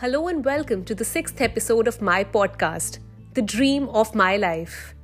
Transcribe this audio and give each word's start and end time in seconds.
Hello 0.00 0.28
and 0.28 0.42
welcome 0.42 0.82
to 0.84 0.94
the 0.94 1.04
sixth 1.04 1.42
episode 1.42 1.86
of 1.86 2.00
my 2.00 2.24
podcast, 2.24 3.00
The 3.34 3.42
Dream 3.42 3.86
of 3.90 4.14
My 4.14 4.38
Life. 4.38 4.94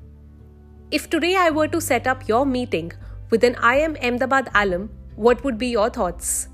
If 0.90 1.10
today 1.10 1.36
I 1.36 1.50
were 1.50 1.68
to 1.68 1.82
set 1.82 2.06
up 2.06 2.26
your 2.26 2.46
meeting 2.46 2.92
with 3.28 3.44
an 3.44 3.56
IIM 3.56 3.98
Ahmedabad 4.02 4.48
alum, 4.54 4.88
what 5.14 5.44
would 5.44 5.58
be 5.58 5.66
your 5.66 5.90
thoughts? 5.90 6.48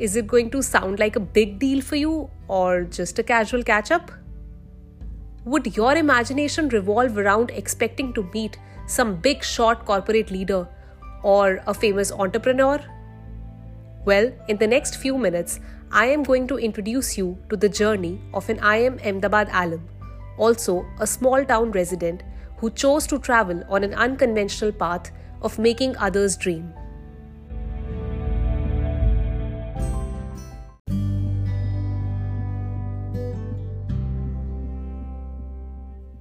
Is 0.00 0.16
it 0.16 0.26
going 0.26 0.50
to 0.50 0.62
sound 0.62 0.98
like 0.98 1.14
a 1.14 1.20
big 1.20 1.60
deal 1.60 1.80
for 1.80 1.94
you 1.94 2.28
or 2.48 2.82
just 2.82 3.20
a 3.20 3.22
casual 3.22 3.62
catch 3.62 3.92
up? 3.92 4.10
Would 5.44 5.76
your 5.76 5.94
imagination 5.94 6.70
revolve 6.70 7.16
around 7.16 7.50
expecting 7.50 8.12
to 8.14 8.28
meet 8.34 8.58
some 8.88 9.14
big 9.14 9.44
shot 9.44 9.84
corporate 9.84 10.32
leader 10.32 10.66
or 11.22 11.60
a 11.68 11.72
famous 11.72 12.10
entrepreneur? 12.10 12.80
Well, 14.04 14.32
in 14.48 14.56
the 14.56 14.66
next 14.66 14.96
few 14.96 15.16
minutes, 15.16 15.60
I 15.94 16.06
am 16.06 16.22
going 16.22 16.46
to 16.48 16.56
introduce 16.58 17.18
you 17.18 17.36
to 17.50 17.56
the 17.56 17.68
journey 17.68 18.18
of 18.32 18.48
an 18.48 18.56
IIM 18.60 18.94
Ahmedabad 19.06 19.50
alum, 19.52 19.86
also 20.38 20.86
a 20.98 21.06
small 21.06 21.44
town 21.44 21.70
resident 21.72 22.22
who 22.56 22.70
chose 22.70 23.06
to 23.08 23.18
travel 23.18 23.62
on 23.68 23.84
an 23.84 23.92
unconventional 23.92 24.72
path 24.72 25.10
of 25.42 25.58
making 25.58 25.94
others 25.98 26.38
dream. 26.38 26.72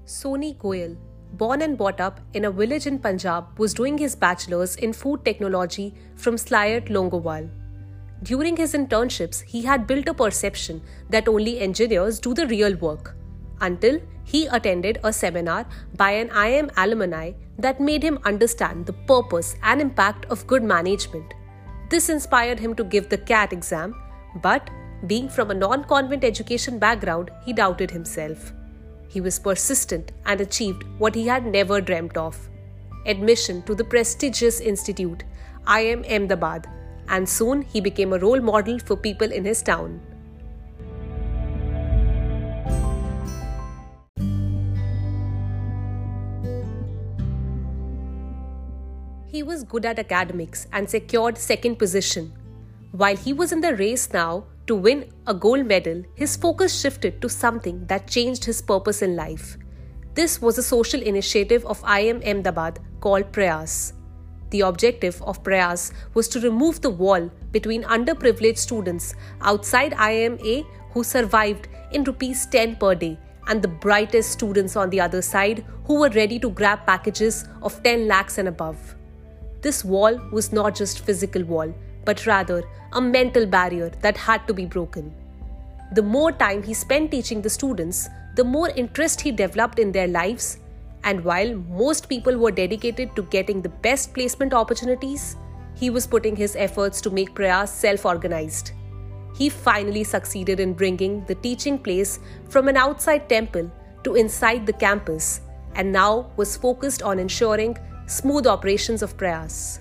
Soni 0.06 0.58
Goyal, 0.58 0.98
born 1.32 1.62
and 1.62 1.78
brought 1.78 2.02
up 2.02 2.20
in 2.34 2.44
a 2.44 2.52
village 2.52 2.88
in 2.88 3.00
Punjab, 3.00 3.58
was 3.58 3.74
doing 3.74 3.98
his 3.98 4.18
bachelor's 4.18 4.76
in 4.76 4.92
food 4.92 5.24
technology 5.24 5.94
from 6.18 6.36
SLIET 6.36 6.90
Longowal. 6.90 7.50
During 8.24 8.58
his 8.58 8.74
internships, 8.74 9.42
he 9.42 9.64
had 9.64 9.88
built 9.88 10.08
a 10.08 10.14
perception 10.14 10.82
that 11.10 11.28
only 11.28 11.60
engineers 11.60 12.20
do 12.20 12.34
the 12.34 12.46
real 12.46 12.76
work 12.76 13.16
until 13.62 14.00
he 14.24 14.46
attended 14.48 15.00
a 15.04 15.12
seminar 15.12 15.66
by 15.96 16.12
an 16.12 16.30
IIM 16.30 16.72
alumni 16.78 17.32
that 17.58 17.80
made 17.80 18.04
him 18.04 18.20
understand 18.24 18.86
the 18.86 18.94
purpose 18.94 19.56
and 19.64 19.82
impact 19.82 20.26
of 20.26 20.46
good 20.46 20.64
management. 20.64 21.34
This 21.90 22.10
inspired 22.10 22.60
him 22.60 22.76
to 22.76 22.84
give 22.84 23.10
the 23.10 23.18
CAT 23.18 23.54
exam, 23.54 23.96
but 24.42 24.70
being 25.08 25.28
from 25.28 25.50
a 25.50 25.56
non 25.56 25.84
convent 25.86 26.24
education 26.24 26.78
background, 26.78 27.32
he 27.44 27.54
doubted 27.54 27.90
himself. 27.90 28.54
He 29.08 29.20
was 29.20 29.40
persistent 29.40 30.12
and 30.26 30.40
achieved 30.40 30.84
what 31.00 31.16
he 31.16 31.26
had 31.28 31.46
never 31.46 31.82
dreamt 31.82 32.18
of 32.18 32.50
admission 33.06 33.64
to 33.64 33.74
the 33.74 33.84
prestigious 33.84 34.60
institute, 34.60 35.24
IIM 35.66 36.06
Ahmedabad, 36.06 36.68
and 37.12 37.28
soon 37.28 37.62
he 37.74 37.82
became 37.82 38.14
a 38.14 38.18
role 38.18 38.40
model 38.40 38.80
for 38.80 38.96
people 38.96 39.32
in 39.32 39.46
his 39.46 39.62
town. 39.62 40.00
He 49.28 49.44
was 49.44 49.64
good 49.64 49.86
at 49.86 50.00
academics 50.00 50.68
and 50.74 50.90
secured 50.90 51.38
second 51.38 51.78
position. 51.78 52.34
While 52.92 53.16
he 53.16 53.32
was 53.34 53.52
in 53.52 53.62
the 53.62 53.76
race 53.76 54.12
now 54.12 54.46
to 54.68 54.76
win 54.76 55.10
a 55.26 55.34
gold 55.34 55.66
medal, 55.66 56.04
his 56.16 56.36
focus 56.36 56.80
shifted 56.80 57.22
to 57.22 57.30
something 57.30 57.86
that 57.88 58.08
changed 58.08 58.46
his 58.46 58.62
purpose 58.62 59.02
in 59.02 59.16
life. 59.16 59.58
This 60.14 60.42
was 60.42 60.58
a 60.58 60.64
social 60.64 61.02
initiative 61.02 61.66
of 61.66 61.82
IIM 61.84 62.22
Ahmedabad 62.28 62.80
called 63.00 63.32
Prayas. 63.32 63.94
The 64.52 64.62
objective 64.62 65.22
of 65.24 65.44
Prayas 65.44 65.92
was 66.14 66.28
to 66.30 66.40
remove 66.42 66.82
the 66.82 66.90
wall 66.90 67.32
between 67.52 67.84
underprivileged 67.84 68.58
students 68.58 69.16
outside 69.42 69.94
IIMA 69.94 70.66
who 70.92 71.04
survived 71.04 71.70
in 71.94 72.04
rupees 72.04 72.46
10 72.48 72.76
per 72.76 72.94
day 72.96 73.18
and 73.48 73.62
the 73.62 73.70
brightest 73.70 74.32
students 74.32 74.76
on 74.76 74.90
the 74.90 75.00
other 75.00 75.22
side 75.22 75.64
who 75.86 76.00
were 76.02 76.10
ready 76.10 76.38
to 76.40 76.50
grab 76.50 76.86
packages 76.86 77.46
of 77.62 77.82
10 77.84 78.08
lakhs 78.08 78.38
and 78.38 78.50
above. 78.50 78.96
This 79.62 79.86
wall 79.86 80.20
was 80.32 80.52
not 80.52 80.76
just 80.76 81.06
physical 81.06 81.44
wall 81.46 81.74
but 82.04 82.26
rather 82.26 82.64
a 82.94 83.02
mental 83.02 83.46
barrier 83.46 83.90
that 84.02 84.18
had 84.18 84.46
to 84.48 84.54
be 84.54 84.66
broken. 84.66 85.14
The 85.94 86.02
more 86.02 86.32
time 86.32 86.62
he 86.64 86.74
spent 86.74 87.12
teaching 87.12 87.42
the 87.42 87.50
students, 87.50 88.10
the 88.36 88.44
more 88.44 88.70
interest 88.70 89.22
he 89.22 89.32
developed 89.32 89.80
in 89.80 89.92
their 89.92 90.08
lives 90.08 90.58
and 91.04 91.24
while 91.24 91.56
most 91.56 92.08
people 92.08 92.38
were 92.38 92.52
dedicated 92.52 93.16
to 93.16 93.24
getting 93.24 93.62
the 93.62 93.70
best 93.70 94.14
placement 94.14 94.54
opportunities, 94.54 95.36
he 95.76 95.90
was 95.90 96.08
putting 96.08 96.36
his 96.36 96.56
efforts 96.56 97.02
to 97.02 97.10
make 97.10 97.34
Prayas 97.34 97.72
self 97.72 98.06
organized. 98.06 98.72
He 99.36 99.50
finally 99.50 100.04
succeeded 100.04 100.60
in 100.60 100.74
bringing 100.74 101.26
the 101.26 101.36
teaching 101.36 101.78
place 101.80 102.20
from 102.50 102.68
an 102.68 102.78
outside 102.78 103.28
temple 103.28 103.72
to 104.04 104.16
inside 104.16 104.66
the 104.66 104.74
campus 104.74 105.42
and 105.76 105.92
now 105.92 106.32
was 106.38 106.58
focused 106.58 107.02
on 107.02 107.20
ensuring 107.20 107.78
smooth 108.06 108.48
operations 108.48 109.02
of 109.02 109.18
Prayas. 109.18 109.81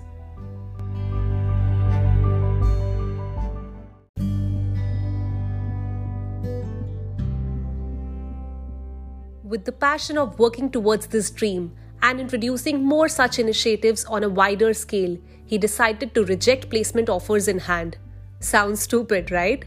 With 9.51 9.65
the 9.65 9.71
passion 9.73 10.17
of 10.17 10.39
working 10.39 10.71
towards 10.71 11.07
this 11.07 11.29
dream 11.29 11.73
and 12.01 12.21
introducing 12.21 12.81
more 12.81 13.09
such 13.09 13.37
initiatives 13.37 14.05
on 14.05 14.23
a 14.23 14.29
wider 14.29 14.73
scale, 14.73 15.17
he 15.45 15.57
decided 15.57 16.15
to 16.15 16.23
reject 16.23 16.69
placement 16.69 17.09
offers 17.09 17.49
in 17.49 17.59
hand. 17.59 17.97
Sounds 18.39 18.81
stupid, 18.81 19.29
right? 19.29 19.65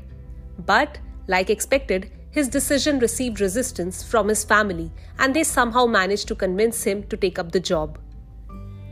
But, 0.64 0.98
like 1.26 1.50
expected, 1.50 2.10
his 2.30 2.48
decision 2.48 2.98
received 2.98 3.42
resistance 3.42 4.02
from 4.02 4.28
his 4.28 4.42
family 4.42 4.90
and 5.18 5.36
they 5.36 5.44
somehow 5.44 5.84
managed 5.84 6.28
to 6.28 6.34
convince 6.34 6.82
him 6.82 7.02
to 7.08 7.16
take 7.18 7.38
up 7.38 7.52
the 7.52 7.60
job. 7.60 7.98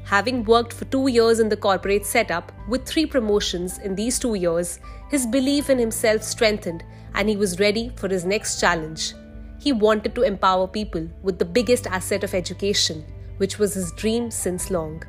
Having 0.05 0.45
worked 0.45 0.75
for 0.75 0.85
two 0.85 1.09
years 1.09 1.41
in 1.41 1.49
the 1.49 1.57
corporate 1.57 2.05
setup 2.05 2.53
with 2.69 2.85
three 2.85 3.07
promotions 3.07 3.79
in 3.79 3.95
these 3.95 4.19
two 4.19 4.35
years, 4.35 4.79
his 5.09 5.27
belief 5.27 5.71
in 5.71 5.79
himself 5.79 6.23
strengthened 6.23 6.85
and 7.15 7.31
he 7.31 7.37
was 7.37 7.59
ready 7.59 7.91
for 7.97 8.09
his 8.09 8.27
next 8.27 8.61
challenge. 8.61 9.15
He 9.63 9.71
wanted 9.71 10.17
to 10.17 10.23
empower 10.23 10.67
people 10.67 11.09
with 11.23 11.39
the 11.39 11.45
biggest 11.45 11.87
asset 11.87 12.25
of 12.25 12.35
education, 12.35 13.05
which 13.37 13.61
was 13.61 13.75
his 13.75 13.93
dream 13.93 14.29
since 14.29 14.73
long. 14.73 15.05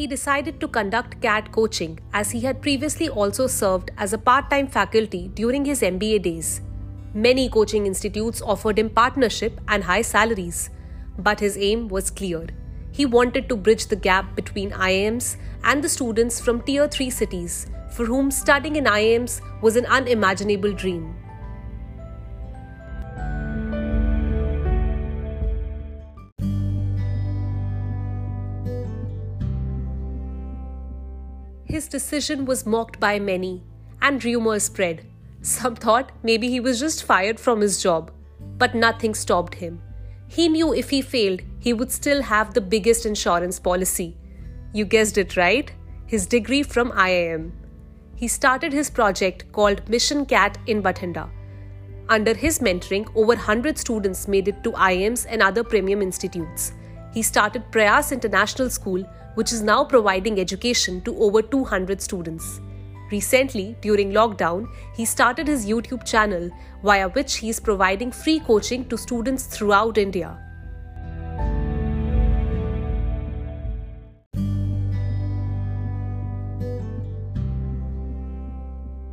he 0.00 0.06
decided 0.06 0.58
to 0.60 0.66
conduct 0.66 1.20
CAT 1.20 1.52
coaching 1.52 1.98
as 2.14 2.30
he 2.30 2.40
had 2.40 2.62
previously 2.62 3.08
also 3.08 3.46
served 3.46 3.90
as 3.98 4.14
a 4.14 4.18
part 4.18 4.48
time 4.48 4.66
faculty 4.66 5.28
during 5.34 5.66
his 5.66 5.82
MBA 5.82 6.22
days. 6.22 6.62
Many 7.12 7.48
coaching 7.48 7.86
institutes 7.86 8.40
offered 8.40 8.78
him 8.78 8.88
partnership 8.88 9.60
and 9.66 9.82
high 9.82 10.02
salaries, 10.02 10.70
but 11.18 11.40
his 11.40 11.58
aim 11.58 11.88
was 11.88 12.08
clear. 12.08 12.46
He 12.92 13.04
wanted 13.04 13.48
to 13.48 13.56
bridge 13.56 13.86
the 13.86 13.96
gap 13.96 14.36
between 14.36 14.70
IIMs 14.70 15.36
and 15.64 15.82
the 15.82 15.88
students 15.88 16.40
from 16.40 16.62
tier 16.62 16.86
3 16.86 17.10
cities 17.10 17.66
for 17.90 18.04
whom 18.04 18.30
studying 18.30 18.76
in 18.76 18.84
IIMs 18.84 19.40
was 19.60 19.74
an 19.74 19.86
unimaginable 19.86 20.72
dream. 20.72 21.16
His 31.64 31.88
decision 31.88 32.44
was 32.44 32.66
mocked 32.66 33.00
by 33.00 33.18
many, 33.18 33.64
and 34.00 34.24
rumors 34.24 34.64
spread 34.64 35.06
some 35.42 35.74
thought 35.74 36.12
maybe 36.22 36.48
he 36.48 36.60
was 36.60 36.78
just 36.78 37.04
fired 37.04 37.40
from 37.40 37.60
his 37.60 37.82
job, 37.82 38.10
but 38.58 38.74
nothing 38.74 39.14
stopped 39.14 39.54
him. 39.54 39.80
He 40.28 40.48
knew 40.48 40.72
if 40.74 40.90
he 40.90 41.02
failed, 41.02 41.40
he 41.58 41.72
would 41.72 41.90
still 41.90 42.22
have 42.22 42.54
the 42.54 42.60
biggest 42.60 43.06
insurance 43.06 43.58
policy. 43.58 44.16
You 44.72 44.84
guessed 44.84 45.18
it 45.18 45.36
right, 45.36 45.72
his 46.06 46.26
degree 46.26 46.62
from 46.62 46.92
IIM. 46.92 47.52
He 48.16 48.28
started 48.28 48.72
his 48.72 48.90
project 48.90 49.50
called 49.52 49.88
Mission 49.88 50.26
Cat 50.26 50.58
in 50.66 50.82
Bathinda. 50.82 51.30
Under 52.08 52.34
his 52.34 52.58
mentoring, 52.58 53.08
over 53.14 53.34
100 53.34 53.78
students 53.78 54.28
made 54.28 54.48
it 54.48 54.62
to 54.64 54.72
IIMs 54.72 55.26
and 55.28 55.42
other 55.42 55.64
premium 55.64 56.02
institutes. 56.02 56.72
He 57.14 57.22
started 57.22 57.70
Prayas 57.72 58.12
International 58.12 58.68
School, 58.68 59.02
which 59.34 59.52
is 59.52 59.62
now 59.62 59.84
providing 59.84 60.38
education 60.38 61.00
to 61.02 61.16
over 61.18 61.40
200 61.40 62.02
students. 62.02 62.60
Recently, 63.10 63.76
during 63.80 64.12
lockdown, 64.12 64.68
he 64.94 65.04
started 65.04 65.48
his 65.48 65.66
YouTube 65.66 66.04
channel 66.04 66.48
via 66.84 67.08
which 67.08 67.36
he 67.38 67.48
is 67.48 67.58
providing 67.58 68.12
free 68.12 68.38
coaching 68.38 68.84
to 68.88 68.96
students 68.96 69.46
throughout 69.46 69.98
India. 69.98 70.38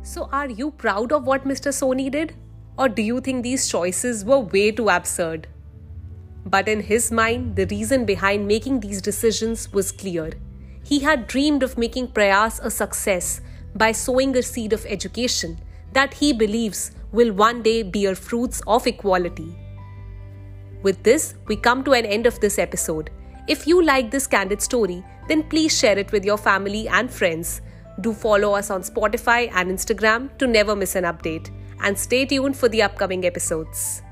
So, 0.02 0.28
are 0.32 0.48
you 0.48 0.70
proud 0.70 1.12
of 1.12 1.26
what 1.26 1.44
Mr. 1.44 1.72
Soni 1.72 2.10
did? 2.10 2.34
Or 2.78 2.88
do 2.88 3.02
you 3.02 3.20
think 3.20 3.42
these 3.42 3.68
choices 3.68 4.24
were 4.24 4.38
way 4.38 4.70
too 4.70 4.88
absurd? 4.88 5.48
But 6.46 6.68
in 6.68 6.80
his 6.82 7.10
mind, 7.10 7.56
the 7.56 7.66
reason 7.66 8.04
behind 8.06 8.46
making 8.46 8.80
these 8.80 9.02
decisions 9.02 9.72
was 9.72 9.90
clear. 9.90 10.32
He 10.84 11.00
had 11.00 11.26
dreamed 11.26 11.62
of 11.62 11.76
making 11.76 12.12
Prayas 12.12 12.60
a 12.60 12.70
success 12.70 13.40
by 13.78 13.92
sowing 13.92 14.36
a 14.36 14.42
seed 14.42 14.72
of 14.72 14.84
education 14.86 15.58
that 15.92 16.12
he 16.12 16.32
believes 16.32 16.90
will 17.12 17.32
one 17.32 17.62
day 17.62 17.82
bear 17.82 18.14
fruits 18.14 18.60
of 18.66 18.86
equality. 18.86 19.56
With 20.82 21.02
this, 21.02 21.34
we 21.46 21.56
come 21.56 21.82
to 21.84 21.92
an 21.92 22.04
end 22.04 22.26
of 22.26 22.38
this 22.40 22.58
episode. 22.58 23.10
If 23.48 23.66
you 23.66 23.82
like 23.82 24.10
this 24.10 24.26
candid 24.26 24.60
story, 24.60 25.02
then 25.28 25.42
please 25.44 25.76
share 25.76 25.98
it 25.98 26.12
with 26.12 26.24
your 26.24 26.36
family 26.36 26.88
and 26.88 27.10
friends. 27.10 27.62
Do 28.00 28.12
follow 28.12 28.54
us 28.54 28.70
on 28.70 28.82
Spotify 28.82 29.50
and 29.54 29.70
Instagram 29.70 30.36
to 30.38 30.46
never 30.46 30.76
miss 30.76 30.94
an 30.94 31.04
update. 31.04 31.50
And 31.80 31.98
stay 31.98 32.26
tuned 32.26 32.56
for 32.56 32.68
the 32.68 32.82
upcoming 32.82 33.24
episodes. 33.24 34.02